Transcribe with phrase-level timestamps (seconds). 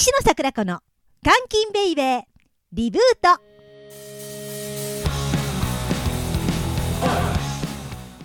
[0.00, 0.80] 石野桜子の
[1.22, 2.22] 監禁ベイベー
[2.72, 3.38] リブート。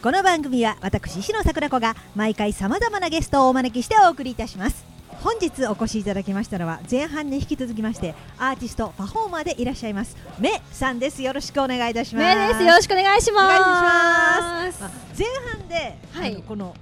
[0.01, 4.85] この番組は私石野桜子が毎回さまざまなゲストをお招きしてお送りいたします。
[5.21, 11.21] 本日お越しいただきましたのは前半に引き続きましてアーティストパフォーマーでいらっしゃいますめさんです。
[11.21, 12.37] よろしくお願いいたします。
[12.37, 12.63] めです。
[12.63, 14.81] よろしくお願いします。
[15.19, 16.41] 前半で、はい。
[16.41, 16.73] この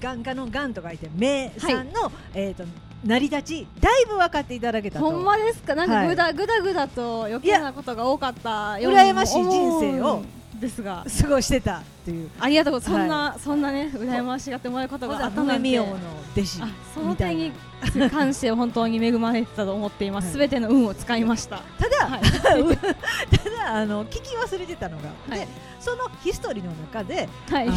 [0.00, 2.64] 眼科の眼と書いてめさんの、えっ、と
[3.04, 5.04] 成り立ちだいぶ分かっていただけたと。
[5.10, 5.74] ほんまですか？
[5.74, 6.06] なんはい。
[6.06, 10.22] かぐだぐだぐだと余計なことが多かったように羨ましい人生を
[10.60, 11.04] ですが。
[11.22, 12.30] 過ごしてたっていう。
[12.38, 12.74] ありがとう。
[12.74, 17.52] ございますそんな、そんなね羨ましがってもらえることがあったの弟子あその点に
[17.96, 18.08] な。
[18.08, 20.26] 関して本当に恵まれてたと思っています。
[20.26, 20.32] はい。
[20.34, 21.60] すべ、ての運を使いました。
[21.78, 22.22] ただ、はい。
[22.76, 25.40] ただあの聞き忘れてたのが、はい。
[25.40, 25.48] で
[25.82, 27.70] そのヒストリーの中で、はい。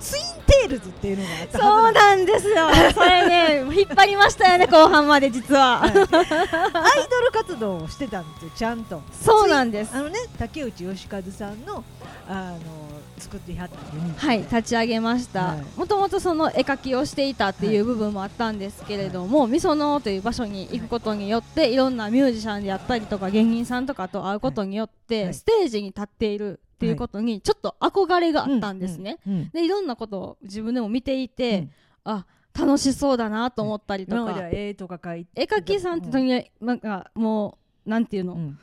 [0.00, 2.68] ツインテールズっていうのがあったそうなんですよ。
[2.94, 5.90] それね引っ張りましたよね後半まで実は、はい。
[5.90, 9.02] アイドル活動をしてたんですよちゃんと。
[9.12, 9.94] そうなんです。
[9.94, 11.82] あのね竹内義和さんの
[12.28, 12.58] あの
[13.18, 15.44] 作ってはったはい、立ち上げました。
[15.44, 15.64] はい。
[15.76, 25.34] もともとその絵描きをしていたっていう部分もあったんですけれども、みそのという場所に行くことによって、い、ろんなミュージシャンであったりとか芸人さんとかと会うことによって、はい。
[25.34, 29.18] ステージに立っているっていうことにちょっと憧れがあったんですね、。
[29.52, 31.70] でいろんなことを自分でも見ていて、うん。
[32.04, 38.58] あ楽しそうだなと思ったりとか、絵とか描いて絵描きさんってとにかくなんかもうなんていうの、うん。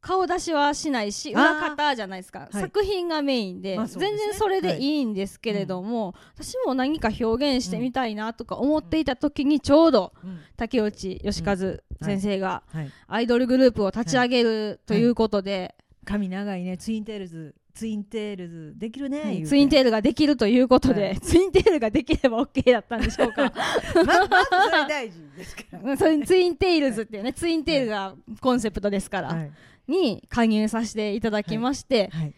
[0.00, 2.52] 顔出しはしないし裏方じゃないですか、はい。
[2.52, 5.00] 作品がメインで,、全然それでい。
[5.00, 10.40] いんですけれども、私も何か表現してみたいなとか思っていた時にちょうどうん。
[10.56, 11.80] 竹内義和先
[12.20, 12.90] 生がはい。
[13.06, 15.74] アイドルグループを立ち上げるということで、
[16.04, 21.20] 髪長いねツインテールズツインテールズできるねはいツインテールができるということで、はい。
[21.20, 23.42] ツインテールができれば OK だったんでしょうか。
[23.96, 25.80] ままずそれ大事ですから。
[25.82, 29.50] うんそれにツインテールズっていうねツインテールがコンセプトですから、はい。
[29.88, 32.34] に加入させていただきまして、はい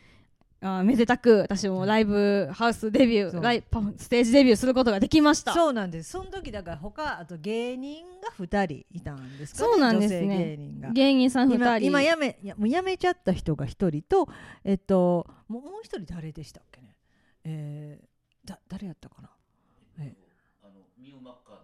[0.60, 3.64] あーめでたく私もライブハウスデビューライ
[3.98, 5.52] ステージデビューすることができました。
[5.52, 6.10] そうなんです。
[6.10, 9.72] その時だから他あと芸人が二人いたんですかね。
[9.72, 10.38] そうなんですね。
[10.38, 10.90] 芸人が。
[10.90, 11.86] 芸人さん2今人。
[11.86, 14.28] 今やめいやもうやめちゃった人が一人と
[14.64, 16.96] えっともうもう一人誰でしたっけね。
[17.44, 19.30] えー、だ誰やったかな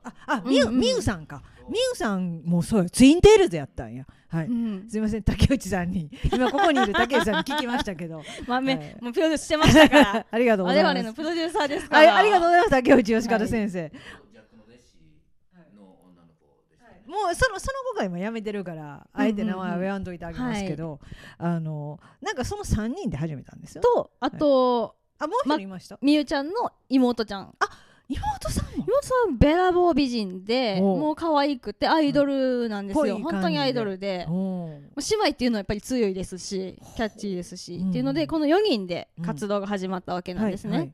[0.05, 0.81] ああみゆ、うんうん。
[0.81, 1.43] みゆさんか。
[1.69, 2.91] みゆさんもそうよ。
[2.91, 4.07] ツインテールズやったんや。
[4.29, 6.11] はい、うんすいません竹内さんに。
[6.33, 8.23] 今ここにいる竹内さんに聞きましたけど。
[8.49, 8.97] まあめはい。
[9.01, 10.27] もうプロデュースしてましたから。
[10.31, 10.97] ありがとうございます。
[10.97, 12.15] 我々のプロデューサーですから。
[12.15, 13.93] あありがとうございます竹内義和先生、
[14.33, 17.03] 逆の弟子の女の子でしたね。
[17.07, 20.99] もうそのその子が今辞めてるからあえて名前は言わんといてあげますけど、
[21.37, 23.83] あのなんかその3人で始めたんですよ。
[23.83, 27.55] とあと、あもう一人いました、みゆちゃんの妹ちゃん
[28.12, 33.31] 妹さんも妹さんべらぼう美人でもう可愛くてアイドルなんですよ、ぽい感じで。
[33.33, 34.27] 本当にアイドルで。
[34.28, 34.34] 姉
[35.17, 37.91] 妹っていうのはやっぱり強いですしキャッチーですし、うん。
[37.91, 40.93] っていうのでこの4人で活動が始まったわけなんですね、はい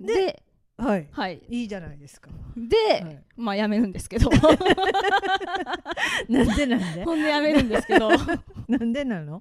[0.00, 0.42] ではい、
[0.78, 1.06] はい。
[1.12, 1.40] はい。
[1.48, 2.28] いいじゃないですか。
[2.56, 3.22] で、はい。
[3.36, 4.30] まあやめるんですけど。
[6.28, 7.04] なんでなんで？
[7.04, 8.10] ほんでやめるんですけど。
[8.68, 9.40] なんでなの？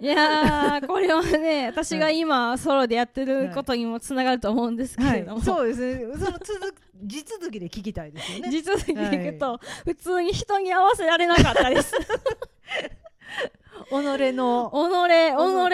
[0.00, 5.20] いやーこれはね私が今ソロでやってることにもつながると思うんですけはい。
[5.20, 6.00] れども、そうですね。
[6.14, 6.74] その続く
[7.04, 8.50] 地続きで聞きたいですよね。
[8.50, 11.92] 実に聞くと、普通に人に合わせられなかったです。
[11.92, 11.96] 己
[14.32, 14.70] の。
[14.72, 15.00] 己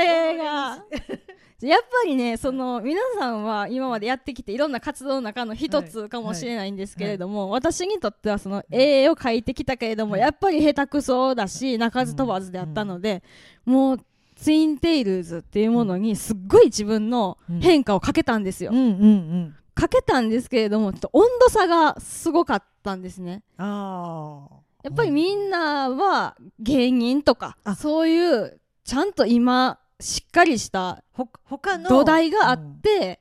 [0.04, 0.84] 己が。
[1.62, 13.22] やっぱりねその皆さんは今までやってきていろんな活動の中の一つかもしれないんですけれども、私にとってはその絵を描いてきたけれども、はいやっぱり下手くそだし鳴かず飛ばずであったので、
[13.64, 14.00] もう
[14.36, 18.70] ツインテールズっていうものにすっごい自分の変化をかけたんですよ。
[18.72, 19.56] うんうんうん。
[19.74, 23.42] かけたんですけれどもちょっと温度差がすごかったんですね。
[23.56, 27.74] ああやっぱりみんなは芸人とかあ。
[27.74, 33.18] そういうちゃんと今しっかりしたほ他の土台があって、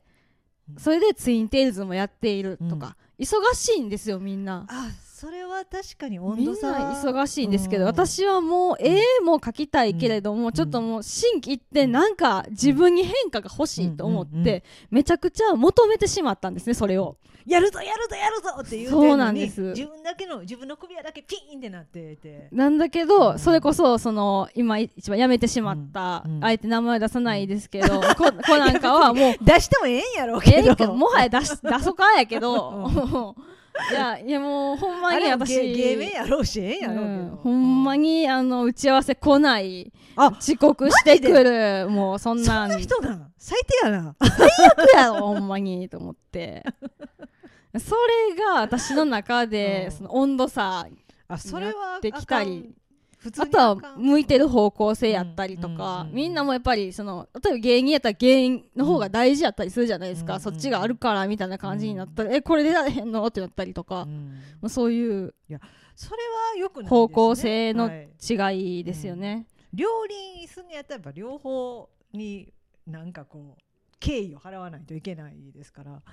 [0.71, 0.79] うん。
[0.79, 4.67] それでツインテールズもやっているとか、忙しいんですよみんな。
[4.69, 4.91] あ
[5.25, 7.89] それは確かに温みん度差な忙しいんですけど、うん。
[7.89, 10.51] 私はもう絵も描きたいけれども、ん。
[10.51, 14.61] ちょっともう心機一転なんか自分に変化が欲しいと思って、うんうんうん
[14.91, 17.17] めちゃくちゃ求めてしまったんですねそれを。
[17.45, 19.61] やるぞやるぞやるぞって言うそうなんです。
[19.61, 22.47] 自分だけの自分の首輪だけピーンってなってて。
[22.51, 23.39] なんだけど、うん。
[23.39, 26.35] それこそその今一番辞めてしまった、うん。
[26.37, 30.71] うんあえて名前出さないですけど、こ子なんかはもう 出してもええんやろうえけど。
[30.73, 33.35] えけどもはや出し出そかやけど、
[33.91, 42.69] いやいやもうほんまに私芸芸名やろうしええんやろううんほんまにあの打ち合わせ来ないあ遅刻してくるもうそんなん。
[42.69, 44.15] そんな人なん最低やな。
[44.19, 46.63] 最悪やろほんまにと思って。
[47.77, 47.95] そ
[48.29, 49.91] れが私の中でうん。
[49.91, 50.87] その温度差
[51.27, 52.73] あそれはできたり
[53.25, 56.15] 普通にあとは向いてる方向性やったりとうんかうんうん。
[56.15, 63.25] みんなもやっぱりその例えば芸人やったら芸人の方が大事やったりするじゃないですうんかそっちがあるからみたいな感じになったらえこれでやれへんの？
[63.25, 64.03] ってなったりとか。
[64.03, 64.09] うん。
[64.61, 64.91] もうそう。
[64.91, 65.33] いう
[65.95, 66.17] それ
[66.53, 66.89] はよくね。
[66.89, 69.47] 方向性のはい違いですよね。
[69.73, 72.53] 両輪するんやったらやっぱ両方に
[72.85, 73.61] なんかこう
[73.99, 76.03] 敬意を払わないといけないですから。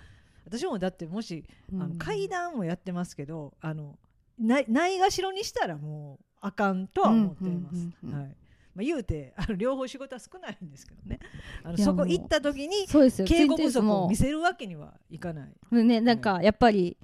[0.44, 1.98] 私もだってもしあのうん。
[1.98, 3.98] 階段もやってますけどあの
[4.38, 7.76] ないないがしろにしたらもうあかんとは思っています。
[8.04, 8.36] はい。
[8.74, 11.20] まあ、言うてあの両方仕事は少ないんですけどね。
[11.62, 15.52] あのそこ行った時に敬語不足をも見せるわけにはいかない。
[15.70, 16.96] でねなんかやっぱり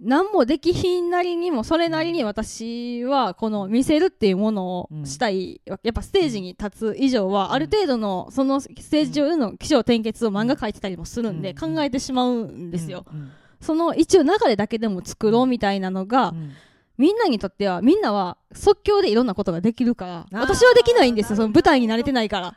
[0.00, 13.32] 何もできひんなりにもそれなりに私はこの見せるっていうものをしたい、やっぱステージに立つ以上はある程度のそのステージ上での起承転結を漫画描いてたりもするんでうん考えてしまうんですよ、うん。
[13.60, 16.52] その一応流れだけでも作ろうみたいなのが、うん
[16.98, 20.40] みんなにとってはみんなは即興でいろんなことができるからー。
[20.40, 22.54] 私はできないんですよその舞台に慣れてなないから。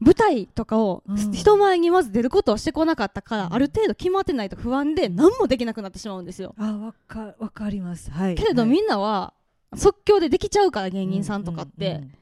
[0.00, 1.32] 舞台とかをうん。
[1.32, 3.54] 人前にまず出ることをしてこなかったから、うん。
[3.54, 6.54] ある程度決まってないと不安で何もできなくなってしまうんですよ。
[6.58, 8.10] あわかわかります。
[8.10, 8.26] はい。
[8.28, 9.34] はいけれどみんなは
[9.76, 11.96] 即興でできちゃうから芸人さんとかって、うん。
[11.96, 12.14] うん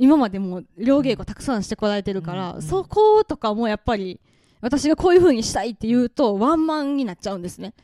[0.00, 2.62] 今までも両稽古たくさんしてこられてるから、うん。
[2.62, 4.20] そことかもやっぱり
[4.60, 7.74] 私がこういう風にしたいって言うとワンマンになっちゃうんですね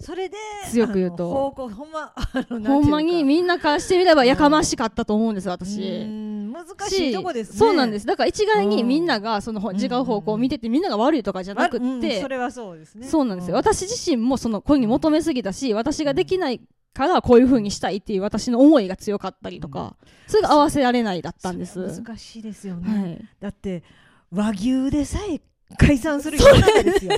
[0.00, 0.36] それで
[0.70, 2.12] 強く言うと方向ほんま
[2.48, 5.78] ほんまにみんなからしてみればやかましかったと思うんですう私。
[6.04, 7.58] ん難しいとこですね。
[7.58, 13.06] そうなんですだから一概にうんみんながその違う方向を見ててみんなが悪いとかじゃなくてそれはそうですね。
[13.06, 16.60] そうなんですよ、う私自身もそのこれに求めすぎたし私ができない
[16.92, 21.78] からこういう風にしたいっていう私の思いが強かったりとか、それが合わせられないだったんです。
[21.78, 23.00] 難しいですよね。
[23.00, 23.84] はい、だって
[24.30, 25.40] 和牛でさえ
[25.78, 27.12] 解散する世の中ですよ。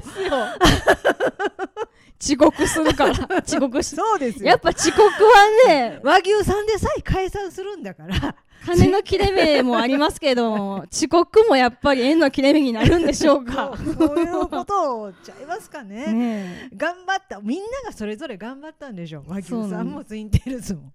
[2.22, 3.12] 遅刻するから
[3.44, 4.50] 遅刻しそうですよ。
[4.50, 8.36] やっぱ遅刻はね和牛さんでさえ解散するんだから。
[8.64, 13.74] 金の切れ目もありますけど遅刻もやっぱり縁の切れ目になるんでしょうか。
[13.98, 16.06] そういうことちゃいますかね。
[16.06, 20.90] ね頑張ったみんながそれぞれ頑張ったんでしょう和牛そうなんさんもツインテールズも、はい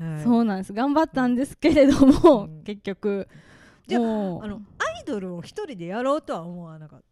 [0.00, 3.28] えそうなんです頑張ったんですけれども、うん結局
[3.86, 7.04] じゃああのアイドルを一人でやろうとは思わなかった。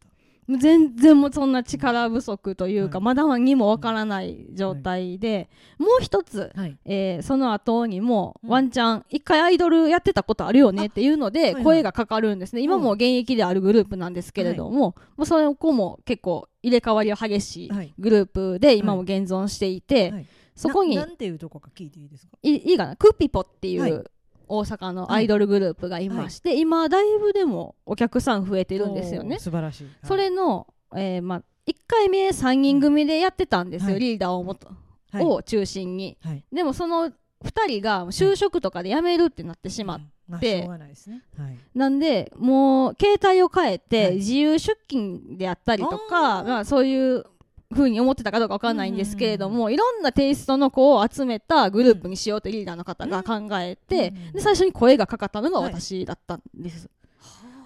[0.59, 3.05] 全然もうそんな力不足というか、はい。
[3.05, 6.79] まだにもわからない状態で、もう一つ、はい。
[6.87, 8.51] えーその後にもうん。
[8.51, 11.65] ワンチャン一回アイドルやってたことあるよねっていうのはでいはい。
[11.65, 17.93] 声がかかるんですね、今も現役であるグループなんですけれども、もうそれこも結構入れ替わりが激しいはい。
[17.99, 20.27] グループで今も現存していて、はい。
[20.57, 22.33] そこにななんていうとこか聞いていいですか？
[22.43, 22.97] いいいかな？
[22.97, 23.93] クピポっていはい。
[23.93, 24.11] う
[24.49, 29.39] 大阪のアイドルグループがいまして、今だいぶでもお客さん増えてるんですよね。
[29.39, 29.95] 素晴らしい、はい。
[30.05, 34.01] それの、えーまあ、1回目3人組でやってたんですよ、はい。
[34.01, 34.69] リーダーをもと、
[35.13, 35.25] はい。
[35.25, 36.17] を中心に。
[36.25, 36.45] はい。
[36.53, 37.11] でもその
[37.45, 41.23] 2人が就職とかで辞めるってなってしまって、まあしょうがないですね。
[41.37, 41.59] はい。
[41.75, 44.15] なんでもう携帯を変えてはい。
[44.17, 46.49] 自由出勤であったりとか、あー。
[46.49, 47.25] まあ、そういう
[47.71, 56.89] 風に思ってたかどうかわかんないんですけれども、いろんなテイストの子を集めたグループにしようってリーダーの方が考えて、うんで最初に声がかかったのが私だったんです。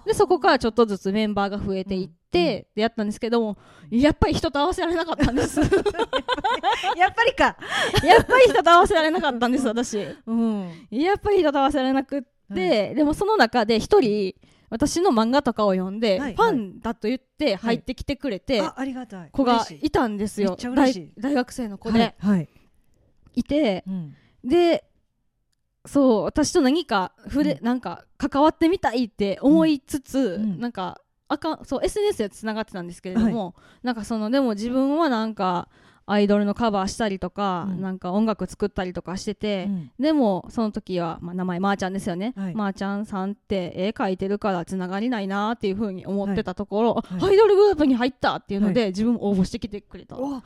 [0.05, 3.57] でそこからちょっとずつメンバーが増えていって、でやったんですけども
[3.89, 5.59] やっぱり人と合わせられなかったんです。
[5.61, 5.69] や っ
[6.97, 7.55] やっぱりか、
[8.27, 9.97] ぱり人と合わせられなかったんです私。
[10.25, 12.21] うん、やっぱり人と合わせられなくっ
[12.53, 14.35] て、でもその中で一人
[14.73, 19.29] 私の漫画とかを読んで、はいファンだと言って入ってきてくれて、あありがたい。
[19.31, 19.75] 子がい。
[19.83, 20.57] いたんですよ。
[20.59, 22.49] 大大学生の子で、はい、はい。
[23.35, 24.15] い、てうん。
[24.43, 24.83] で
[25.85, 27.63] そう私と何か触れ、うん。
[27.63, 30.59] なんか関わってみたいって思いつつ、うん。
[30.59, 33.53] なんかあかんそう SNS でつながってたんですけれども、
[33.83, 35.69] なんかそのでも自分はなんか
[36.05, 37.81] アイドルのカバーしたりとか、うん。
[37.81, 39.91] なんか音楽作ったりとかしてて、うん。
[39.99, 42.55] でもその時は、まあ、名前まーちゃんですよね、はい。
[42.55, 47.21] まーちゃんさんって絵描いてるからつながりないなーっていう風に思ってたところ、はい。
[47.21, 50.17] あアイドルグループに入ったっていうので、自分応募してきてくれた。
[50.17, 50.41] おめっ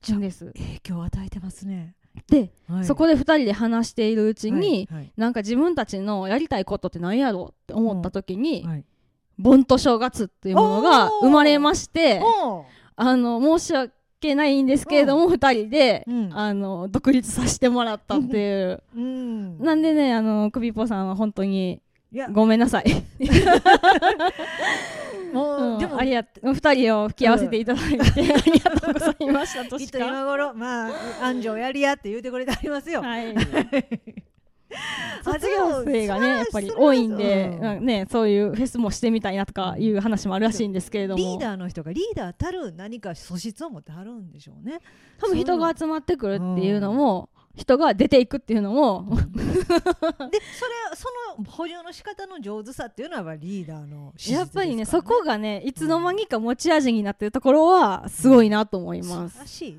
[0.00, 0.46] ちゃんです。
[0.46, 1.94] 影響を与えてますね、
[2.28, 2.84] で、はい。
[2.84, 5.02] そこで2人で話しているうちに、はい。
[5.02, 5.12] はい。
[5.16, 8.84] なんか自分たちのやりたいことって何やろうって思った時に、はい。
[9.38, 12.20] 盆と正月っていうものが生まれまして
[12.94, 13.94] あの申し訳
[14.34, 18.82] ないんですけれども、2人で、うんあの独立させてもらったっていう。
[18.96, 21.80] うんなんでね、あの、クビポさんは本当に
[22.32, 22.84] ごめんなさい。
[25.32, 26.54] もう、うんでもありがとう。
[26.54, 28.04] 二人を吹き合わせていただいて、 あ
[28.46, 29.98] りがとうございましたとしか。
[29.98, 33.34] と今頃まあ安城やりやって言うてくれてありますよ、はい。
[35.24, 37.84] 卒業生がねやっぱり多いんで、うん。
[37.84, 41.18] ね、そういうフェスもしてみたいなとかいう話もあるらしいんですけれども。
[41.18, 44.80] リーダーの人がリーダーたる何か素質を持ってはるんでしょうね。
[45.18, 49.80] 多分人が集まってくるっていうのも、人が出ていくっていうのも、でそれ
[50.94, 51.08] そ
[51.38, 59.34] の補充の仕方の上手さっていうのはやっぱりリーダーの資質やっぱりねそこがねいつの間にか持ち味になってるところはすごいなと思い素ます。
[59.34, 59.78] 晴らしい。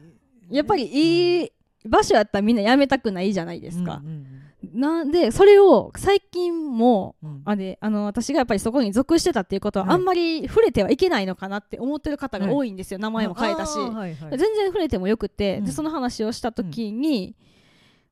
[0.55, 1.51] やっぱりいい
[1.85, 4.01] 場所やったらみんなやめたくないじゃないですか。
[4.03, 4.40] う、ん
[4.73, 7.29] なんでそれを最近もうん。
[7.29, 9.95] うんあれあの私がやっぱりそこに属してたっていうことは、はい。
[9.95, 14.15] あんまり触れてはいけないのかなって思ってる方が多いんですよ、名前も変えたし、はいはい。
[14.37, 15.65] 全然触れてもよくて、うん。
[15.65, 17.35] でその話をした時に、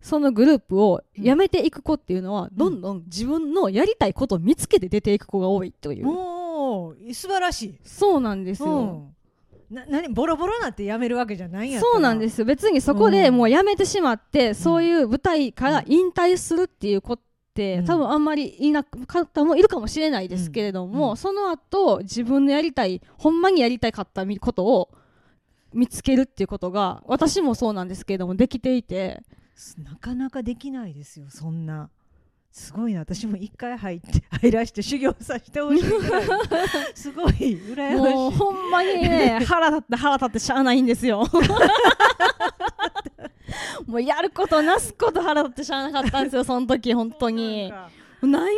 [0.02, 6.06] そのグループを辞めていく子っていうのは、どんどん自分のやりたいことを見つけて出ていく子が多いという、
[7.14, 7.76] 素晴らしい。
[7.84, 9.16] そうなんですよ、うん
[9.70, 12.36] な何ボロボロなってやめるわけじゃないんやそうなんです。
[12.36, 17.20] すよ別にそこでもう辞めてしまって、そういう舞台から引退するっていう子っ
[17.54, 17.86] て、うん。
[17.86, 21.18] 多分あんまりいなかったもいるかもしれないですけれども、うん。
[21.18, 24.90] その後自分のやりたいほんまにやりたかったことを
[25.74, 29.22] 見つけるっていうことが私もそうなんですけれどもできていて。
[29.78, 31.90] なかなかできないですよそんな
[32.52, 33.02] すごいな。
[33.02, 35.84] 私も一回入って入らして修行させてほしい
[36.96, 38.14] すごい羨ましい。
[38.16, 41.26] もうほんまにね 腹立って腹立ってしゃあないんですよ。
[43.86, 47.72] もうやることなすこと腹立ってしゃあなかったんですよその時本当に。
[48.22, 48.56] 何をやり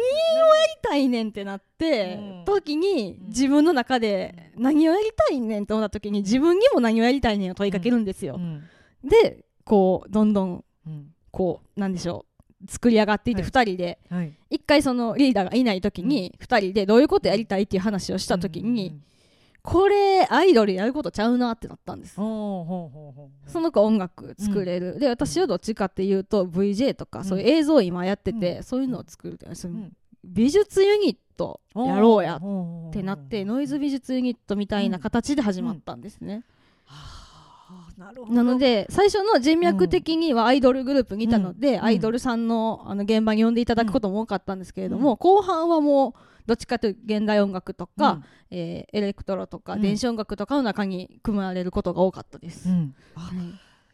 [0.81, 2.45] たいねんってなって、うん。
[2.45, 3.27] 時にうん。
[3.27, 8.63] 自分の中で何をやりたいねんって思った時に自分にも何をやりたいねんを問いかけるんですよ、うん。
[9.03, 11.13] でこうどんどんうん。
[11.31, 12.30] こうなんでしょう
[12.67, 13.51] 作り上がっていってはい。
[13.51, 13.99] 2人で。
[14.09, 14.33] はい。
[14.49, 18.99] 一回そのリーダーがいない時に2人でどういうことやりたいっていう話をした時に、
[19.63, 22.15] これアイドルやることちゃうなってなったんです。
[22.15, 27.25] その子音楽作れる、で私はどっちかっていうと VJ とか、うん。
[27.25, 28.63] そういう映像を今やってて、うん。
[28.63, 29.39] そういうのを作る
[30.23, 36.43] 美術ユニットやろうやってなってノイズ美術ユニットみたいな形で始まったんですね、
[37.97, 38.33] なるほど。
[38.33, 45.17] なので最初の人脈的にはアイドルグループにいたので、うんアイドルさんのあの現場に呼んでいただくことも多かったんですけれども、うん。
[45.17, 46.13] 後半はもう
[46.45, 48.23] どっちかというと現代音楽とか、うん。
[48.51, 49.81] えーエレクトロとかうん。
[49.81, 52.95] 電子音楽とかの中に組まれることが多かったです、うん。
[53.15, 53.37] あはい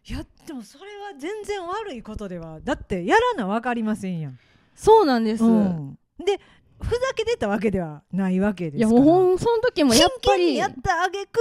[0.09, 4.39] いやでもそれは全然悪いことではだってやらな分かりませんやん、
[4.73, 5.99] そうなんです、うん。
[6.17, 6.39] で
[6.79, 9.01] ふざけてたわけではないわけですから。
[9.01, 11.39] いやもうほんその時もやっぱり真剣にやったあげく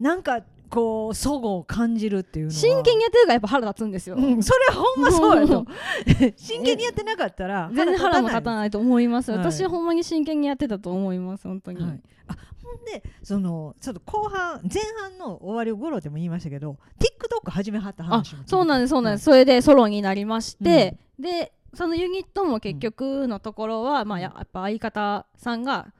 [0.00, 5.60] なんかこう齟齬を感じるっていう真剣にやってるからやっぱ腹立つんですよ、うん、それはほんまそうやと。
[5.60, 6.34] うん。
[6.36, 9.40] 真剣にやってなかったら 全然腹も立たいないと思います、はい。
[9.40, 12.02] 私はほんまに真剣にやってたと思います本当に、はい。
[12.28, 25.92] あほんでそのちょっと後半前半の終わり頃でも言いましたけど TikTok 始めはったあ話もそうなんですそうなんです、それでソロになりまして、でそのユニットも結局のところは、まあややっぱ相方さんが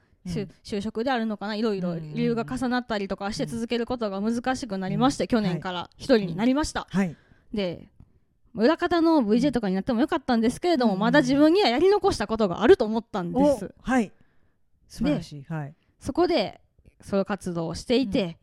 [0.63, 1.55] 就職であるのかな？
[1.55, 2.15] いろいろうん。
[2.15, 5.29] 理由が重なったりとかしてうん続けることが難しくなりまして、うん。
[5.29, 7.17] 去年から一人になりました、はい。
[7.53, 7.89] で
[8.55, 10.99] 裏方の VJ とかになってもよかったんですけれども、うん。
[10.99, 13.75] まだ自分にはやり残したことがあると思ったんです。
[13.87, 14.13] おはい。
[14.89, 15.45] 素晴らしい。
[15.49, 15.75] はい。
[16.01, 16.61] そこで
[17.01, 18.37] ソロ活動をしていて、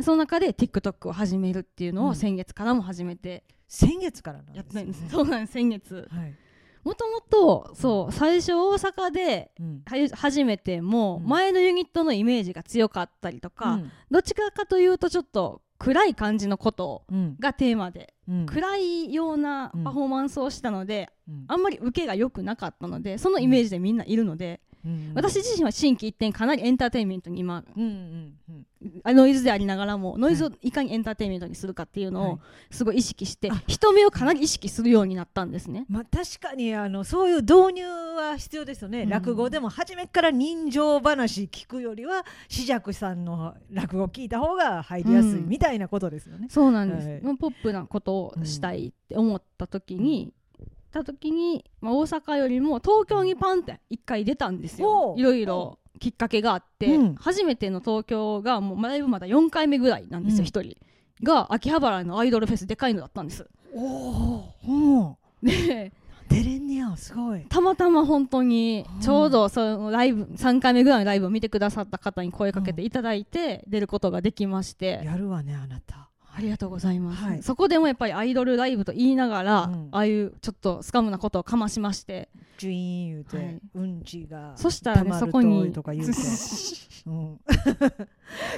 [0.00, 2.08] その中で TikTok を始めるっていうのうん。
[2.10, 5.52] を先月からも始めて先月からなんやってるんです、ねそうなんです。
[5.54, 6.08] 先月。
[6.10, 6.34] はい
[6.86, 9.82] もともとそう最初大阪でうん。
[9.84, 11.28] は始めてもうん。
[11.28, 13.92] 前のユニットのイメージが強かったりとか、うん。
[14.08, 17.36] どっちかかというとちょっと暗い感じのことうん。
[17.40, 18.46] がテーマで、うん。
[18.46, 21.44] 暗いようなパフォーマンスをしたので、うん。
[21.48, 24.65] あんまり受けが良くなかったのでそのイメージでみんないるので、うん
[25.14, 27.86] 私自身は心機一転かなりエンターテインメントに今うんう
[28.52, 28.66] ん
[29.04, 32.30] ノイズでありながらもノイズをいかにエンターテインメントにするかっていうのはい。
[32.32, 32.40] を
[32.70, 33.62] すごい意識して、あ。
[33.66, 35.86] 人目をかなり意識するようになったんですね。
[35.88, 39.08] まあ、確かにあのそういう導入は必要ですよね、うん。
[39.08, 45.48] 落語でも初めから人情話聞くよりは紫尺さんの落語聞いた方が入りやすいうん。
[45.48, 46.48] みたいなことですよね。
[46.50, 47.20] そうなんです、はい。
[47.22, 50.32] まあポップなことをしたいって思った時に、
[50.96, 55.14] た時に、まあ、大阪よりも東京にパンって一回出たんですよ。
[55.16, 57.14] いろいろきっかけがあって、うん。
[57.16, 60.44] 初めての東京がもうだいぶまだ4回目ぐらいなんですようん。
[60.46, 60.76] 一、人
[61.22, 63.46] が秋葉原のアイドルフェスでかいのだったんです。
[63.74, 65.92] おお、で
[66.28, 67.46] 出れんねやすごい。
[67.48, 76.10] たまたま本当にちょうどそのライブ3回目ぐらいのライブを見てくださった方に声かけていただいて出ることができまして、やるわねあなた。
[76.36, 77.42] ありがとうございます、はい。
[77.42, 79.88] そこでもやっぱりアイドルライブと言いながら、うん。
[79.90, 82.28] ああいうちょっとスカムなことをかましまして。
[82.58, 83.60] ジュイーン言うて、はい。
[83.74, 86.12] うんちがそしたらねそこにととか言うて。
[87.06, 87.40] うん、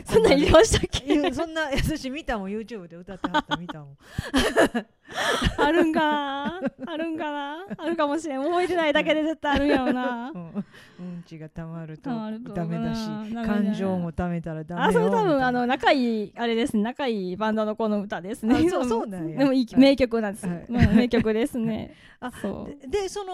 [0.05, 3.97] そんなん入れましたっいけやそんな私見たもん YouTube で歌ってはった見たもん。
[5.59, 6.61] あるんかな？
[6.61, 7.67] なあるんかな？
[7.77, 8.43] あるかもしれん。
[8.43, 10.33] 覚えてないだけで絶対あるんやろな。
[10.35, 10.65] うん。
[10.99, 12.11] うんちがたまると
[12.55, 13.09] ダメだし
[13.45, 16.83] 感情もためたらダメよあそれ多分あの仲いいあれですね。
[16.83, 18.57] 仲いいバンドの子の歌ですね。
[18.57, 19.39] あそうそうなんや。
[19.39, 20.67] でもいいはい名曲なんです、はい。
[20.69, 21.95] うん名曲ですね。
[22.21, 22.81] あそう。
[22.81, 23.33] ででその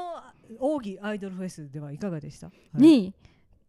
[0.58, 2.80] 奥義アイドルフェスではいかがでした、はい。
[2.80, 3.14] に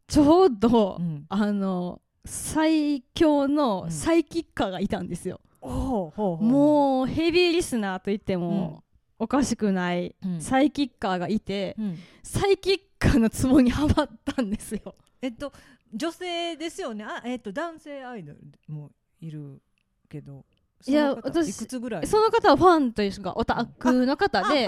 [0.08, 1.26] ちょうど、うん。
[1.30, 3.92] あの最強のうん。
[3.92, 6.44] サイキッカーがいたんですよ、おうほうほう。
[6.44, 8.84] もうヘビーリスナーと言っても
[9.18, 10.42] おかしくないうん。
[10.42, 11.98] サイキッカーがいて、うん。
[12.24, 14.96] サイキッカーのツボにはまったんですよ。
[15.22, 15.54] えっと
[15.94, 17.04] 女性ですよね。
[17.04, 18.92] あえっと男性アイドルも
[19.22, 19.62] いる
[20.10, 20.46] けど
[20.88, 24.68] いや私その方はファンというかオタクの方で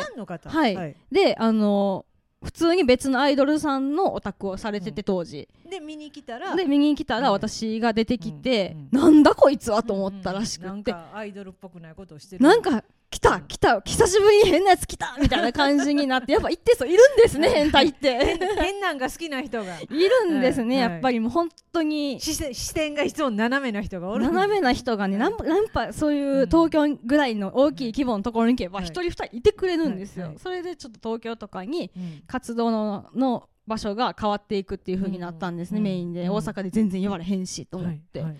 [0.49, 2.05] はい、であの
[2.43, 8.99] 普通に別のアイドルさんのオタクをされてて当時、で見に来たらで見に来たらはい私が出てきて、うん。
[8.99, 12.43] うんなんだこいつはと思ったらしくうんなんて、かアイドルっぽくないことをしてる。
[12.43, 18.37] なんか来た来た久しぶりに変なやつ来たみたいな感じになってやっぱ一定数いるんですね変態って。
[18.59, 19.79] 変なんが好きな人が。
[19.79, 20.91] いるんですね、はい。
[20.91, 22.19] やっぱりもう本当に。
[22.19, 24.25] 視点がいつも斜めな人がおる。
[24.25, 26.45] 斜めな人がねはいなんなんぱそういううん。
[26.47, 28.87] 東京ぐらいの大きい規模のところに行けばはい。
[28.87, 30.33] 一人二人いてくれるんですよ、はい。
[30.33, 30.39] はい。
[30.39, 32.23] それでちょっと東京とかにうん。
[32.27, 35.83] 活動のの場所が変わっていくっていう風になったんですね、うん。
[35.83, 36.31] メインで、うん。
[36.31, 38.29] 大阪で全然言われへんしと思って、はい。
[38.31, 38.39] はい。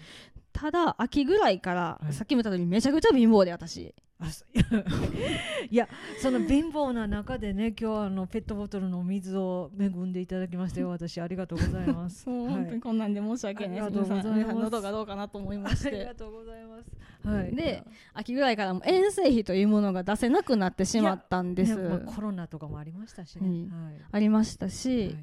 [0.52, 2.14] ただ秋ぐらいから、はい。
[2.14, 3.96] さっきも言った通りめちゃくちゃ貧乏で私
[5.70, 5.88] いや
[6.20, 10.90] その貧乏な中でね今日はあのペットボトルのお水を恵んでいただきましたよ。
[10.90, 12.24] 私ありがとうございます。
[12.26, 13.92] そう、はい本当にこんなんで申し訳ない。
[13.92, 17.28] です喉がどうかなと思いましありてがとうございます。
[17.28, 17.56] はい。
[17.56, 17.84] で
[18.14, 23.86] 秋ぐらいからもう遠征費というものが出せなくなってしまったんです、ねまあコロナとかもありましたしね、うん。
[23.86, 23.94] はい。
[24.12, 25.18] ありましたし、はい。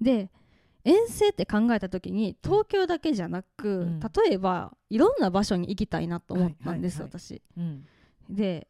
[0.00, 0.30] で
[0.82, 4.00] 遠征って考えた時に東京だけじゃなく、うん。
[4.00, 7.40] 例えばいろんな場所に行きたいなと思ったんです、私。
[7.56, 7.84] うん
[8.34, 8.68] で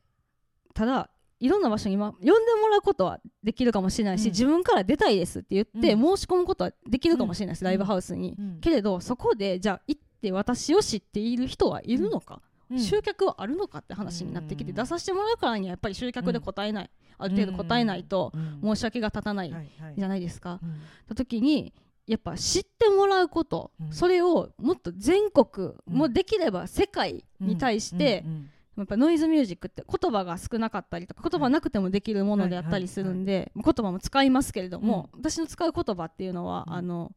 [0.74, 4.30] ただいろんな場所に、ま、呼んでもらうことはできるかもしれないし、うん。
[4.32, 6.16] 自分から出たいですって言って、うん。
[6.16, 7.66] 申し込むことはできるかもしれないです、うん。
[7.66, 8.60] ライブハウスに、うん。
[8.60, 12.78] けれどそこでじゃあ行って私を知っている人はいるのか、うん。
[12.78, 14.76] 集客はあるのかって話になってきて、うん。
[14.76, 18.76] 出させてもらうからにはやっぱり集客で答えない、ある程度答えないとうん。
[18.76, 19.54] 申し訳が立たない
[19.96, 20.74] じゃないですか、うん。
[21.08, 21.72] た時に
[22.06, 23.92] やっぱ知ってもらうこと、うん。
[23.94, 28.32] それをもっと全国、うんもうできれば世界に対して、うん。
[28.32, 36.74] うんやっぱノイズミュージックって言葉が少なかったりとか言葉なくてもできるものであったりするんで、言葉も使いますけれども、私の使う言葉っていうのは、うん。
[36.74, 37.12] あの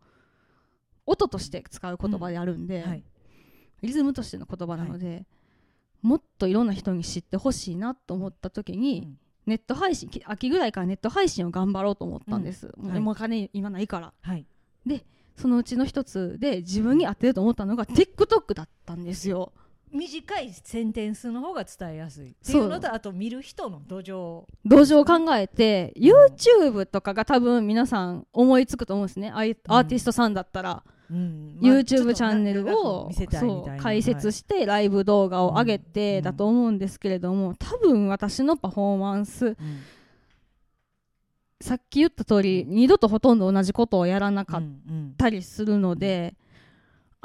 [1.06, 3.04] 音として使う言葉であるんで、はい。
[3.82, 5.26] リズムとしての言葉なので、
[6.02, 9.18] もっといろんな人に知ってほしいなと思った時に、うん。
[9.46, 13.00] ネット配信き秋ぐらいからネット配信を頑張ろうと思ったんです、もうはい。
[13.02, 14.14] もうお金今ないから。
[14.22, 14.46] はい。
[15.36, 19.52] そのうちの一つで自分に合ってると思ったのが TikTok だったんですよ
[19.94, 24.46] 短いセンテンスの方が伝えやすいっていそううのとあと見る人の土壌。
[24.66, 29.32] 土壌を考えて YouTube とかが多分皆さん思いつくと思うんですね。
[29.34, 31.58] アイアーティストさんだったら、うん。
[31.62, 33.12] まあ YouTube チャンネルを
[33.80, 36.24] 解説はいしてライブ動画を上げてうん。
[36.24, 39.56] だと思うんですけれども多分私のパフォーマンスうん。
[41.62, 46.36] さっき言った通り二度とほとんど同じことをやらなかっうんたりするので、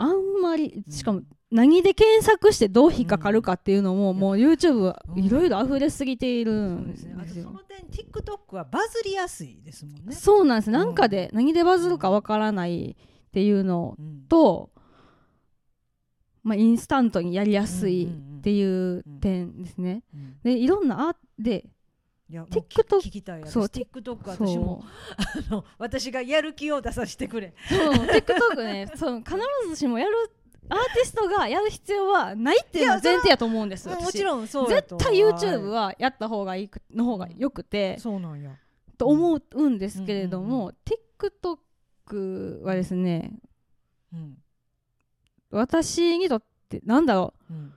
[0.00, 0.92] あんまりうん。
[0.92, 7.14] しかも何で検索してどう引っかかるかっていうのも、もう YouTube はいろいろ溢れすぎているそうんですね。
[7.16, 10.14] あとですよその点 TikTok はバズりやすいですもんね。
[10.14, 10.70] そうなんです。
[10.70, 14.22] なんかで何でバズるかわからないっていうのうん。
[14.28, 14.70] と、
[16.42, 18.38] まあ、インスタントにやりやすいうんうんうん。
[18.38, 18.62] ってい
[18.98, 20.04] う点ですね。
[20.14, 20.36] うん。
[20.44, 21.64] でいろんなあで
[22.30, 23.52] いや TikTok 聞きたい私。
[23.52, 24.84] そう TikTok 私も。
[25.16, 27.54] あの私がやる気を出させてくれ。
[27.68, 28.90] そう TikTok ね。
[28.96, 29.34] そう必
[29.70, 30.12] ずしもやる
[30.68, 34.18] アーティストがやる必要はないっていうのは前提やと思うんですも私。
[34.18, 38.50] ちろんそう絶対 YouTube はやった方がいいくの方がよくて、そうなんや。
[38.98, 40.72] と思うんですけれども、
[41.18, 43.38] TikTok はですね。
[44.12, 44.38] うん。
[45.50, 47.54] 私にとってなんだろう。
[47.54, 47.72] ん。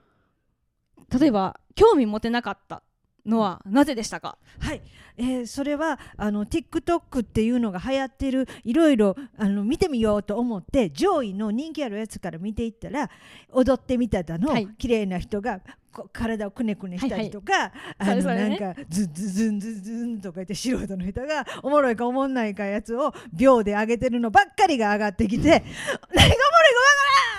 [0.99, 2.83] う例えば興味持てなかった
[3.25, 4.81] のはなぜでしたか、はい、
[5.17, 13.09] えーそれはあの TikTok っていうのが流行ってるいろいろあの見てみようと思って上位の人気あるやつから見ていったら
[13.51, 14.67] 踊ってみただの、はい。
[14.77, 15.59] 綺麗な人が
[15.91, 18.49] こ体をくねくねしたりとか、あのそれそれね。
[18.57, 25.63] なんかズンズンズンズンズンとか言って素人の人がおもろいかおもんないかやつを秒で上げてるのばっかりが上がってきて
[26.15, 26.35] 何が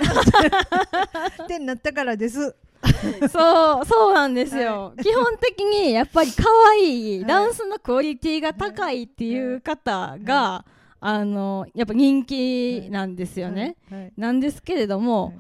[0.01, 2.55] おもろいかわからんってなったからです。
[3.31, 7.27] そうそうなんですよ、基本的にやっぱり可愛い、はい。
[7.27, 10.65] ダンスのクオリティが高いっていう方が、
[11.01, 14.13] あのやっぱ人気なんですよね、はい。
[14.17, 15.35] なんですけれども、はい。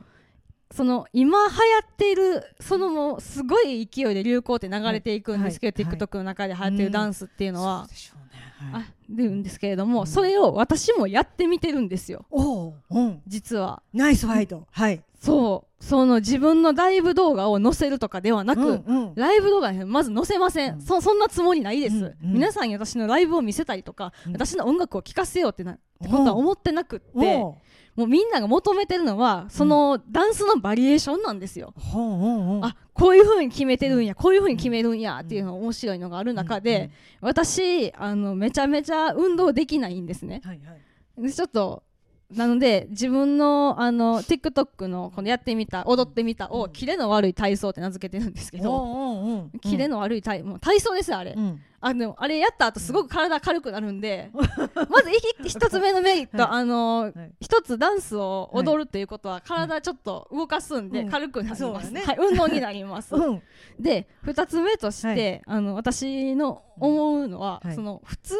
[0.72, 5.92] その今流行っているそのもうすごい勢いで流行って流れていくんですけど、はい。
[5.92, 5.98] はい。
[5.98, 7.86] TikTok の中で流行ってるダンスっていうのは。
[8.72, 10.06] あるんですけれども、うん。
[10.06, 12.24] それを私もやってみてるんですよ。
[13.26, 13.82] 実は。
[13.92, 14.68] ナイスファイト。
[14.70, 15.02] はい。
[15.20, 19.14] そうその自分のライブ動画を載せるとかではなく、うんうん。
[19.16, 20.80] ライブ動画にまず載せません、うん。
[20.80, 22.16] そそんなつもりないです、うんうん。
[22.34, 24.32] 皆さんに私のライブを見せたりとか、うん。
[24.32, 27.58] 私の音楽を聴かせようってなってことは思ってなくって、も
[27.96, 36.90] うみんなが求めてるのはそのダンスのバリエーションなんですよ、ほうほうほうあこういう風に決めてるんやこういう風に決めるんやっていうのが面白いのがある中で、
[37.20, 40.40] 私あのめちゃめちゃ運動できないんですね。
[40.44, 40.74] はいは
[41.18, 41.22] い。
[41.22, 41.82] でちょっと
[42.36, 46.72] なので自分のあの TikTok のこのやってみた踊ってみたを、うん。
[46.72, 51.60] キレの悪い体操って名付けてるんですけど、おうおうおうキレの悪い体もう体操ですよあれ、うん。
[51.80, 56.50] あでもあれやった後すごく体軽くなるんで、 まずいき一つ目のメリット、はい。
[56.52, 57.12] あのはい。
[57.40, 61.10] 一つダンスを踊るっていうことは体ちょっと動かすんでうん。
[61.10, 62.02] 軽くなります、ね。
[62.02, 63.14] はい、運動になります。
[63.14, 63.42] うん。
[63.78, 67.74] で二つ目として、あの私の思うのは、はい。
[67.74, 68.36] その普通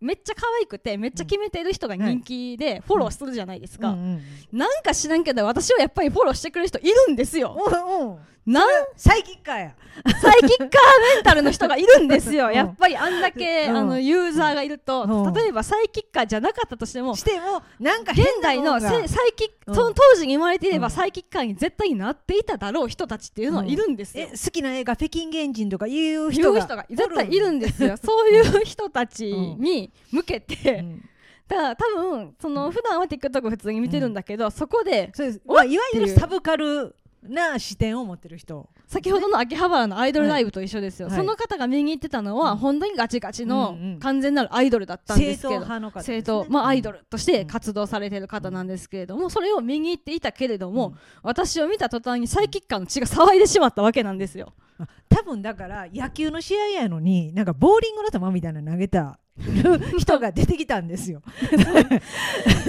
[0.00, 7.54] めっちゃ可愛くてめっちゃ決めてる人が人気でフォローするじゃないですか、うんうんなんか知らんけど私をやっぱりフォローしてくれる人いるんですよ。
[7.58, 8.68] おうおうなん？
[8.96, 9.74] サイキッカーや。
[10.20, 10.68] サイキッカー
[11.16, 12.46] メンタルの人がいるんですよ。
[12.48, 12.54] うん。
[12.54, 13.76] やっぱりあんだけ、うん。
[13.76, 15.34] あのユーザーがいると、うん。
[15.34, 19.74] 例えばサイキッカーじゃなかったとしてもしてもなんか現代のサイキッうん。
[19.74, 20.90] その当時に生まれていれば、うん。
[20.92, 24.24] サイキッカーに絶対になっていただろう人たちっていうのはいるんですよ。
[24.24, 24.30] え。
[24.30, 27.96] 好きな映画北京原人とかいう人が人が絶対いるんですよ。
[27.96, 31.08] そういう人たちに向けて、うん。
[31.48, 36.94] だから多分その普段は TikTok 普通に見てるんだけど、そこでそうです、おまあ、いわゆるサブカル
[37.28, 38.68] な視点を持ってる人。
[38.86, 41.16] 先ほどの秋葉原のアイドルライブと一緒ですよ、はい。
[41.16, 42.58] その方が見に行ってたのは、うん。
[42.58, 43.98] 本当にガチガチのうんうん。
[43.98, 54.52] 完全なるアイドルだったんですけど、派の方ですね、正統、まあ、アイドルとして活動されてる方なんですけれども、それを見に行っていたけれども、私を見た途端にサイキッカーの血が騒いでしまったわけなんですよ。
[54.78, 59.18] あ 多分だから野球の試合やのになんかボーリングの球みたいなの投げた
[59.98, 61.22] 人が出てきたんですよ。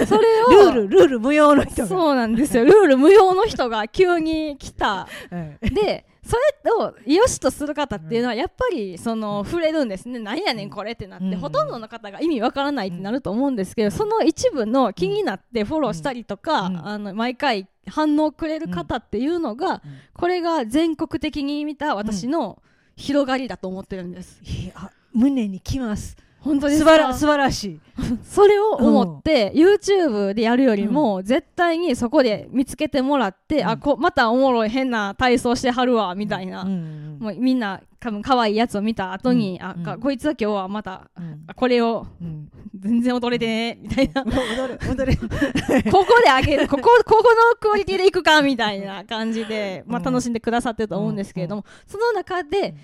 [0.06, 1.88] それを ルールルール無用の人が。
[1.88, 2.64] そうなんですよ。
[2.64, 5.08] ルール無用の人が急に来た。
[5.30, 5.70] はい。
[5.70, 10.18] でそれを良しとする方っていうのはやっぱりその触れるんですね。
[10.18, 11.36] なんやねんこれってなって、うん。
[11.38, 16.86] ほとんどの方が意味わからないってなると思うんですけど、その一部の気になってフォローしたりとか、うん。
[16.86, 19.80] あの毎回反応をくれる方っていうのが、うん。
[20.12, 22.60] これが全国的に見た私の
[22.94, 24.38] 広がりだと思ってるんです。
[24.42, 26.90] いや胸にきます本当ですか？
[26.90, 27.80] 素晴ら素晴らしい。
[28.22, 33.68] それを思って、YouTube でやるよりも、絶対にそこで見つけてもらって、うん。
[33.68, 39.78] あこまたおもろい変な体操してはるわみたいな、うんうんもうみんな多分可愛いやつを見た後に、あうん。
[39.80, 39.84] うん。
[39.84, 41.42] かこいつは今日はまたうん。
[41.48, 42.48] あこれをうん。
[42.78, 44.22] 全然踊れてねみたいな。
[44.24, 45.18] こ踊る踊る。
[45.90, 46.68] こであげる。
[46.68, 52.76] ここここのクオリティでいくかみたいな感じで、まあ、うん楽しんでくださってると思うんですけれども、その中で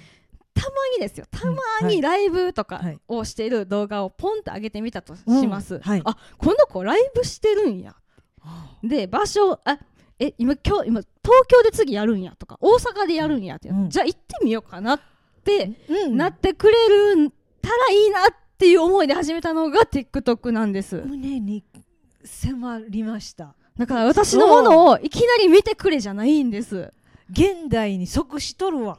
[0.54, 1.26] たまにですよ。
[1.30, 2.98] たまにライブとかはい。
[3.08, 5.80] をしている動画をポンって上げてみたとします、うん。
[5.80, 6.02] はい。
[6.04, 7.94] あこの子ライブしてるんや。
[8.82, 9.78] で場所あ
[10.18, 13.74] え今今日今東京で次やるんやとか大阪でやるんやって、う。
[13.74, 13.90] ん。
[13.90, 15.00] じゃあ行ってみようかなっ
[15.44, 16.16] てうん。
[16.16, 18.24] なってくれるたらいいなっ
[18.56, 21.02] ていう思いで始めたのが TikTok なんです。
[21.04, 21.64] 胸に
[22.24, 23.54] 迫りました。
[23.76, 26.92] だから私のものをいきなり見てくれじゃないんです。
[27.30, 28.98] 現代に即しとるわ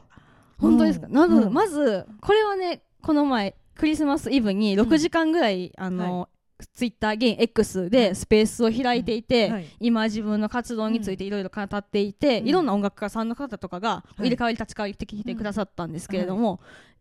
[0.58, 1.12] 本当ですか、うん。
[1.12, 1.52] なうん。
[1.52, 6.28] まずこれはねこの前クリスマスイブに6時間ぐらい、あの、
[6.74, 9.66] ツイッター現 X でスペースを開いていて、はい。
[9.80, 12.48] 今自分の活動についていろいろ語っていて、うん。
[12.48, 14.22] いろんな音楽家さんの方とかがい。
[14.22, 16.60] 入れ替わり立ち替わりってきてくださったんですけれども、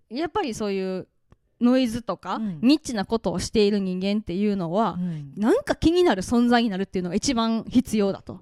[0.10, 1.08] やっぱりそういう
[1.62, 2.60] ノイズとか、うん。
[2.62, 5.34] ニッチなことをしている人間っていうのはう、ん。
[5.38, 8.41] なんか気になる存在になるっていうのが一番必要だと。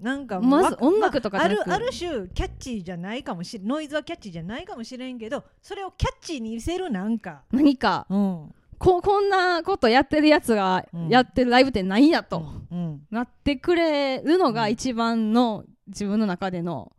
[0.00, 8.06] なんかわまず音楽とかまあ、るある種キャッチーじゃないかもしれノイズはキャッチーじゃないかもしれんけどそれをキャッチーに見せるなんか、何か。
[8.08, 8.54] うん。
[8.78, 11.08] ここんなことやってるやつがうん。
[11.08, 13.02] やってるライブってないやと、うん。
[13.10, 16.90] なってくれるのが一番の自分の中での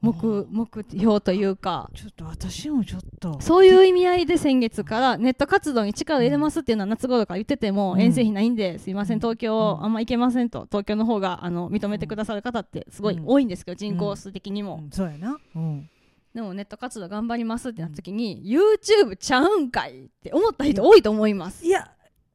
[0.00, 1.90] 目,、目標というか。
[1.94, 3.40] ちょっと私もちょっと。
[3.40, 8.00] そういう意味合いで先月からネット活動に力を入れますっていうのは夏頃から言ってても、うん。
[8.00, 9.20] 遠征費ないんですいませんうん。
[9.20, 9.84] 東京うん。
[9.84, 14.90] あんま行けませんと東京の方があの認めてくださる方ってすごい多いんですけど、人口数的にも、うん。
[14.90, 15.90] そうやな、うん、
[16.34, 21.66] でもネット活動頑張りますってなった時に、YouTube ちゃうんかいって思った人多いと思います。
[21.66, 21.90] いや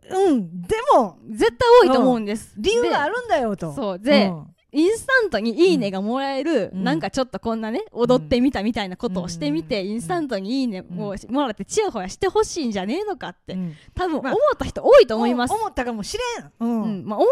[0.09, 0.61] うん。
[0.61, 3.73] でも絶対多いと思うんです、理由があるんだよと。
[3.73, 6.83] そうでうんインスタントに「いいね」がもらえる、うん。
[6.83, 9.87] なんかちょっとこんなね踊ってみたみたいなことをしてみて、うん。
[9.87, 13.73] インスタントに「いいね」をもらってチヤホヤしてほしいんじゃねえのかって、うん。
[13.93, 16.83] 多分思まあった人多いと思います、思ったかもしれん、うん。
[16.83, 17.05] うん。
[17.05, 17.29] まあ、思っ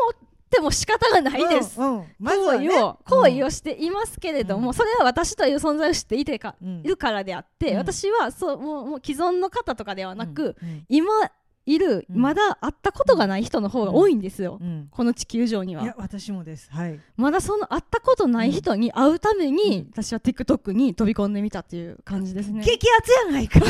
[0.54, 4.74] っても仕方がないです、行為を行為をしていますけれども、うん。
[4.76, 6.82] それは私という存在を知っていてか、うん。
[6.82, 7.78] いるからであって、うん。
[7.78, 10.86] 私はそうもうもう既存の方とかではなく、うん。
[10.90, 11.12] 今
[11.66, 12.22] いる、うん。
[12.22, 14.90] まだ会ったことがない人の方が多いんですよ、うん。
[14.92, 15.84] この地球上には。
[15.84, 16.70] いや私もです。
[16.72, 17.00] はい。
[17.16, 22.64] まだその会ったことない人に会うために、私は TikTok に飛び込んでみたっていう感じですね。
[22.64, 23.60] 激アツやないか。
[23.64, 23.68] 暑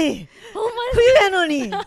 [0.00, 0.28] い。
[0.52, 1.58] ほんま冬やのに。
[1.68, 1.78] いや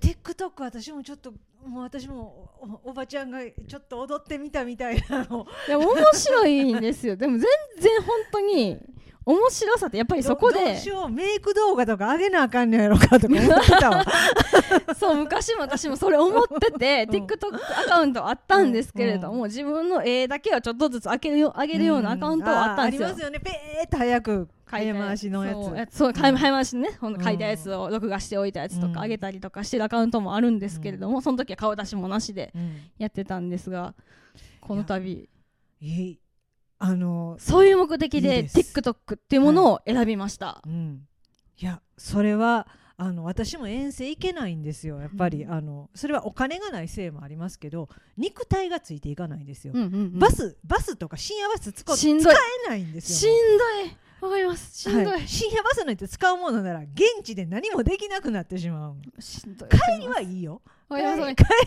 [0.00, 1.32] TikTok 私もちょっと
[1.66, 5.46] もう私もおおばちゃんがちょっと踊ってみたみたいなの。
[5.68, 7.16] いや面白いんですよ。
[7.16, 7.46] でも全
[7.78, 8.78] 然本当に
[9.24, 10.58] 面白さってやっぱりそこで。
[10.58, 14.04] どどうしようメイク動画とか上げなあかんねやろかとか思ってたわ。
[14.98, 17.24] そう昔も私もそれ思ってて、うん。
[17.26, 23.08] TikTok アカウントあったんですけれども、自分の絵だけはちょっとずつ上げるよ上げるようなアカウントはあったんですよ。
[23.08, 23.40] ありますよね。
[23.40, 25.54] ペーって早く書い回しのやつ。
[25.54, 28.92] そうやそう早回しね、書いたやつを録画しておいたやつとうん。
[28.92, 32.76] か上げたりとかしてるアカウントもあるんですけれども、その時は顔出しもなしでうん。
[32.98, 33.94] やってたんですが
[34.60, 35.28] この度
[35.80, 36.20] いい
[36.78, 38.58] あのそういう目的でいいです。
[38.58, 40.62] TikTok っていうものを選びました。
[40.66, 41.06] うん。
[41.60, 45.52] いやそれはあの私も遠征行けないんですよやっぱり、うん。
[45.52, 50.18] あのそれはお金がないせいもありますけど肉体がついていかないんですよ、うんうんうん。
[50.18, 54.78] バスバスとか深夜バス使えないんですしよんどいわかります。
[54.78, 55.28] しんどい、はい。
[55.28, 59.22] 深夜バスなんて使うものなら現地で何もできなくなってしまう。
[59.22, 59.68] しんどい。
[59.68, 61.60] 帰りはいいよわかりますわかり帰ます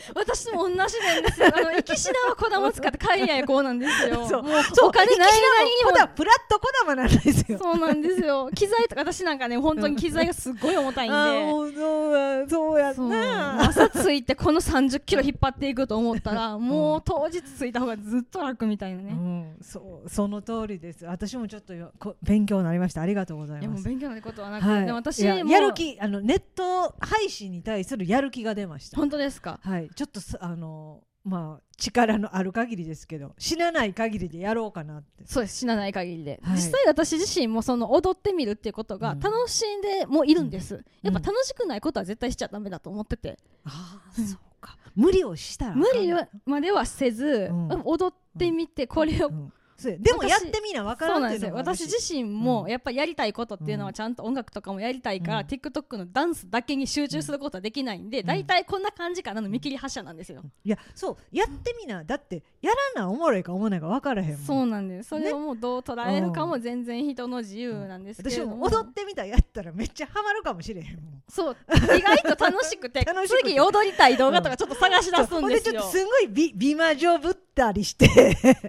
[0.14, 1.48] 私も同じなんですよ。
[1.54, 4.26] あの行きしなはこだま使って帰りやこうなんですよ。
[4.28, 4.42] そう。
[4.42, 4.52] もう
[4.84, 7.58] お金ないなりにプラットこだまなんですよ。
[7.58, 8.50] もそうなんですよ。
[8.54, 11.16] 機材とか私なんかね本当に機材がすっごい重たいんで。
[11.50, 13.08] もうそうやそうやそう。
[13.10, 21.04] な朝着いてこの3 0キロ引っ張っていくと思ったらもう当日着いた方がずっと楽みたいなうね、ん、そうその通りです。
[21.04, 23.02] 私もちょっとよこ勉強になりました。
[23.02, 28.96] ありがとうございいやもますう勉強になることはなく、はい、でも私やる気あのネット配信に対するやる気が出ました。
[28.96, 29.60] 本当ですか？
[29.62, 29.90] はい。
[29.94, 35.24] ちょっとさあのまあ力のある限りですけど死なない限りでやろうかなって。
[35.26, 35.58] そうです。
[35.58, 36.56] 死なない限りで、はい。
[36.56, 39.20] 実際私自身もその踊ってみるっていうことがうん。
[39.20, 44.78] 楽しんでもいるんです、やっぱ楽しくないことは絶対しちゃダメだと思ってて、ああそうか。
[44.94, 47.82] 無理をしたら無理はまではせず、うん。
[47.84, 49.98] 踊ってみてこれを、うんそうや。
[49.98, 52.70] でも私やってみな分からないうの私自身もうん。
[52.70, 55.46] やっぱりやりたいことっていうのはちゃんと音楽とかもやりたいから、うん。
[55.46, 58.26] TikTok のダンスだけに集中することはできないんで、ん。
[58.26, 61.16] 大体こんな感じかなの見切り発車なんですよ、いやそう。
[61.36, 62.04] やってみな。
[62.04, 64.38] だってやらなおもろいかおもろないか分からへんもん。
[64.38, 65.08] そうなんです。
[65.08, 71.22] それをもうどう捉えるかも全然人の自由なんですけれ私ども、も踊ってみたらやったらめっちゃハマるかもしれへんもん。
[71.28, 71.56] そう。
[71.96, 73.48] 意外と楽しくて 楽しくて。
[73.50, 75.72] 次踊りたい動画とかちょっと探し出すほんですよ。
[75.72, 78.08] んでちょっとすごい美美魔女ぶったりして。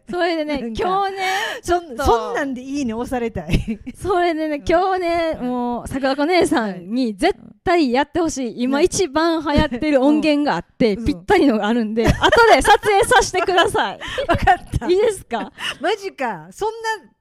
[0.09, 1.17] それでね今日ね
[1.61, 3.79] そそんなんでいいね押されたい。
[3.95, 8.63] それでね今日ねもう桜子姉さんに絶対やってほしい。
[8.63, 11.05] 今ね一番流行ってる音源があってうん。
[11.05, 12.13] ぴったりのがあるんで後
[12.53, 13.99] で撮影させてください。
[14.27, 14.87] 分かった。
[14.87, 15.51] いいですか？
[15.79, 16.47] マジか。
[16.51, 16.71] そん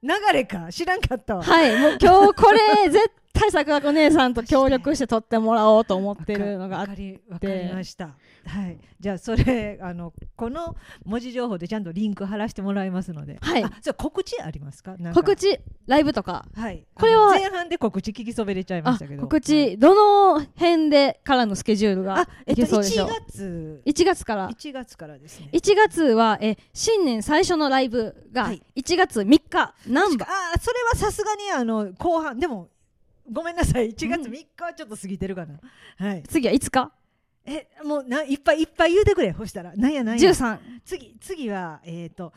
[0.03, 0.69] な流れか。
[0.71, 1.43] 知らんかったわ。
[1.43, 8.17] はいもう今日これ絶対桜子姉さんと協力して撮ってもらおうと思ってるのがあっわかりわかりました。
[8.47, 8.79] はい。
[8.99, 13.39] じゃあそれあのこの文字情報でちゃんとリンク貼らせてもらいますので。
[13.41, 13.65] はい。
[13.65, 14.97] あそれ告知ありますか？
[15.15, 16.45] 告知ライブとか。
[16.55, 16.87] はい。
[16.95, 19.23] これは前半で告知聞きそびれちゃいまあしたけど。
[19.23, 19.95] 告知ど
[20.35, 23.07] の辺でからのスケジュールがあえっといけそうでしょ？
[23.07, 23.83] う1月。
[23.87, 24.51] 1月から。
[24.51, 25.49] 1月からですね。
[25.53, 28.63] 1月はえ新年最初のライブがはい。
[28.77, 32.69] 1月3日難波あそれはさすがにあの後半でも
[33.31, 33.93] ごめんなさい。
[33.93, 35.61] 1月うん3日はちょっと過ぎてるかな、
[35.97, 36.23] はい。
[36.25, 36.93] 次は5日
[37.47, 39.33] えもうないっぱいいっぱい言うてくれ。
[39.33, 39.75] ほしたら。
[39.77, 40.31] なんやなんや。
[40.31, 42.33] 13次次はえっ、と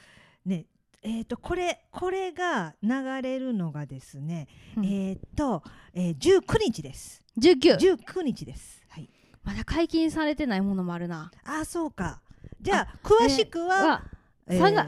[0.45, 0.65] ね
[1.01, 4.85] えっ、とこれこれが流れるのがですね、うん。
[4.85, 7.21] えっ、と、えー、19日です。
[7.39, 8.81] 19 19日です。
[8.89, 9.09] はい。
[9.43, 11.31] まだ解禁されてないものもあるな。
[11.43, 12.21] ああそうか。
[12.61, 14.03] じゃあ詳しくは、は
[14.47, 14.87] えー三が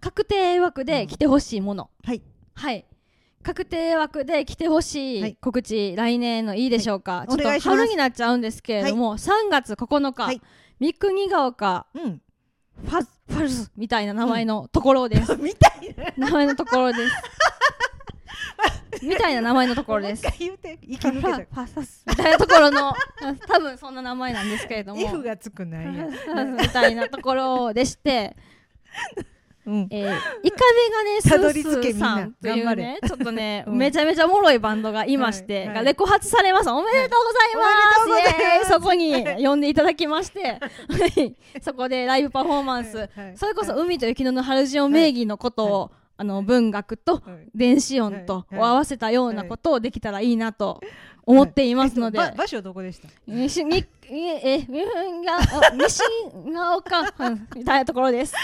[0.00, 1.90] 確定枠で来てほしいもの。
[2.04, 2.22] はい。
[2.54, 2.84] はい
[3.46, 5.30] 確定枠で来てほしはい。
[5.30, 7.28] い告知、来年のいいでしょうか、い。
[7.28, 10.42] ちょっと春になっちゃうんですけれども、3月9日、はい。
[10.80, 12.20] 三国ヶ丘うん。
[12.84, 16.26] ファファルスみたいな名前のところです、 みたいな。
[16.26, 17.14] 名前のところです。
[19.06, 20.22] みたいな名前のところです。
[20.22, 22.94] ファファサスみたいなところの
[23.46, 28.36] 多分そんな名前なんですけれどたも F がつくなんや、みたいなところでして、
[29.66, 30.58] うん、えー、イカ
[31.16, 33.78] メ たどガネスーり着けみんなさんというねちょっとね、 うん。
[33.78, 35.66] めちゃめちゃおもろいバンドがいまして、はい。
[35.66, 35.74] はい。
[35.76, 36.70] がレコ発されます。
[36.70, 37.56] おめでとうござい
[38.60, 40.58] ます,、そこに呼んでいただきましては
[41.16, 41.34] い。
[41.60, 47.22] そこでライブパフォーマンス、それこそ海と雪のハルジオ名義のことを、あの文学とはい。
[47.54, 48.60] 電子音とはい。
[48.60, 50.80] を合わせたようなことをできたらいいなと
[51.26, 53.08] 思っていますので、ば場所はどこでした？
[53.26, 54.84] 西にええみ
[55.26, 56.00] があ西
[56.52, 58.34] が丘うんみたいなところです。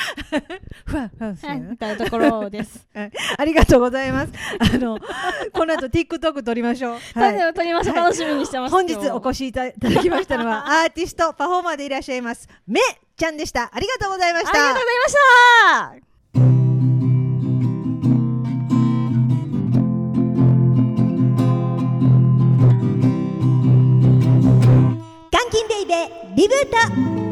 [0.84, 2.84] ふわふわはいみたいなところです。
[3.38, 4.32] ありがとうございます。
[4.58, 4.98] あの、
[5.52, 6.98] この後 TikTok 撮りましょう。
[7.14, 8.72] はい、撮りましょうはい楽しみにしてます。
[8.72, 12.80] 本日おし越しいただきましたのは、 アーティスト、パフォーマーでいらっしゃいます、め
[13.16, 13.70] ちゃんでした。
[13.72, 14.50] ありがとうございました。
[14.50, 16.11] ありがとうございました。
[25.52, 27.31] キンベイベーリブート。